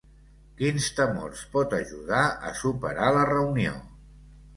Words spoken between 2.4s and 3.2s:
a superar